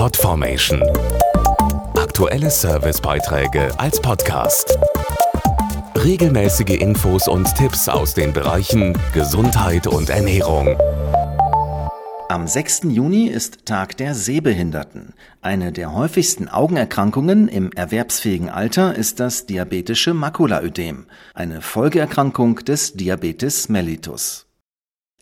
Podformation. 0.00 0.82
Aktuelle 1.94 2.48
Servicebeiträge 2.48 3.68
als 3.78 4.00
Podcast. 4.00 4.78
Regelmäßige 5.94 6.80
Infos 6.80 7.28
und 7.28 7.54
Tipps 7.54 7.86
aus 7.86 8.14
den 8.14 8.32
Bereichen 8.32 8.96
Gesundheit 9.12 9.86
und 9.86 10.08
Ernährung. 10.08 10.74
Am 12.30 12.46
6. 12.46 12.84
Juni 12.84 13.26
ist 13.26 13.66
Tag 13.66 13.98
der 13.98 14.14
Sehbehinderten. 14.14 15.12
Eine 15.42 15.70
der 15.70 15.92
häufigsten 15.92 16.48
Augenerkrankungen 16.48 17.48
im 17.48 17.70
erwerbsfähigen 17.70 18.48
Alter 18.48 18.94
ist 18.94 19.20
das 19.20 19.44
diabetische 19.44 20.14
Makulaödem, 20.14 21.08
eine 21.34 21.60
Folgeerkrankung 21.60 22.56
des 22.64 22.94
Diabetes 22.94 23.68
mellitus. 23.68 24.46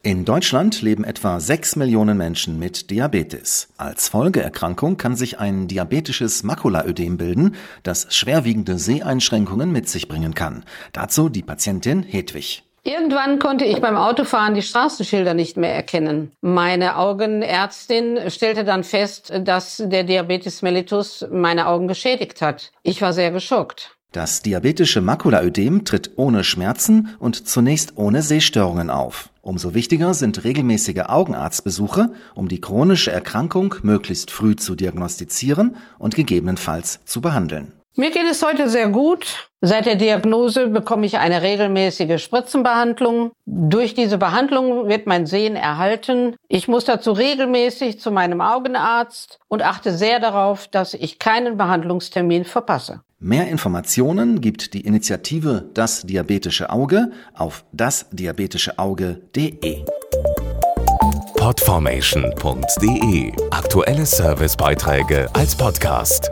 In 0.05 0.25
Deutschland 0.25 0.80
leben 0.80 1.03
etwa 1.03 1.41
6 1.41 1.75
Millionen 1.75 2.17
Menschen 2.17 2.57
mit 2.57 2.89
Diabetes. 2.91 3.69
Als 3.79 4.09
Folgeerkrankung 4.09 4.96
kann 4.96 5.17
sich 5.17 5.41
ein 5.41 5.67
diabetisches 5.67 6.45
Makulaödem 6.45 7.17
bilden, 7.17 7.57
das 7.82 8.07
schwerwiegende 8.14 8.79
Seheinschränkungen 8.79 9.72
mit 9.72 9.89
sich 9.89 10.07
bringen 10.07 10.35
kann. 10.35 10.64
Dazu 10.93 11.29
die 11.29 11.43
Patientin 11.43 12.05
Hedwig. 12.05 12.63
Irgendwann 12.85 13.41
konnte 13.41 13.64
ich 13.64 13.81
beim 13.81 13.96
Autofahren 13.96 14.55
die 14.55 14.63
Straßenschilder 14.63 15.35
nicht 15.35 15.57
mehr 15.57 15.75
erkennen. 15.75 16.30
Meine 16.43 16.96
Augenärztin 16.96 18.30
stellte 18.30 18.63
dann 18.63 18.85
fest, 18.85 19.33
dass 19.43 19.83
der 19.85 20.05
Diabetes 20.05 20.63
mellitus 20.63 21.27
meine 21.33 21.67
Augen 21.67 21.89
geschädigt 21.89 22.41
hat. 22.41 22.71
Ich 22.85 23.03
war 23.03 23.13
sehr 23.13 23.33
geschockt. 23.33 23.96
Das 24.13 24.41
diabetische 24.41 25.03
Makulaödem 25.03 25.85
tritt 25.85 26.13
ohne 26.17 26.44
Schmerzen 26.44 27.14
und 27.19 27.46
zunächst 27.46 27.93
ohne 27.96 28.22
Sehstörungen 28.22 28.89
auf. 28.89 29.29
Umso 29.48 29.72
wichtiger 29.72 30.12
sind 30.12 30.44
regelmäßige 30.44 31.04
Augenarztbesuche, 31.07 32.12
um 32.34 32.48
die 32.48 32.61
chronische 32.61 33.11
Erkrankung 33.11 33.77
möglichst 33.80 34.30
früh 34.30 34.56
zu 34.56 34.74
diagnostizieren 34.74 35.77
und 35.98 36.14
gegebenenfalls 36.14 37.00
zu 37.06 37.22
behandeln. 37.22 37.72
Mir 37.97 38.12
geht 38.12 38.31
es 38.31 38.44
heute 38.44 38.69
sehr 38.69 38.89
gut. 38.89 39.48
Seit 39.61 39.86
der 39.86 39.97
Diagnose 39.97 40.69
bekomme 40.69 41.05
ich 41.05 41.19
eine 41.19 41.42
regelmäßige 41.42 42.22
Spritzenbehandlung. 42.22 43.33
Durch 43.45 43.95
diese 43.95 44.19
Behandlung 44.19 44.86
wird 44.86 45.08
mein 45.08 45.27
Sehen 45.27 45.56
erhalten. 45.56 46.36
Ich 46.48 46.69
muss 46.69 46.84
dazu 46.84 47.11
regelmäßig 47.11 47.98
zu 47.98 48.12
meinem 48.12 48.41
Augenarzt 48.41 49.41
und 49.48 49.62
achte 49.62 49.92
sehr 49.92 50.20
darauf, 50.20 50.69
dass 50.69 50.95
ich 50.95 51.19
keinen 51.19 51.56
Behandlungstermin 51.56 52.45
verpasse. 52.45 53.00
Mehr 53.19 53.48
Informationen 53.48 54.41
gibt 54.41 54.75
die 54.75 54.83
Initiative 54.83 55.69
Das 55.75 56.02
Diabetische 56.02 56.70
Auge 56.70 57.11
auf 57.34 57.64
dasdiabetischeauge.de. 57.73 59.84
Podformation.de 61.36 63.33
Aktuelle 63.50 64.06
Servicebeiträge 64.06 65.28
als 65.33 65.56
Podcast. 65.56 66.30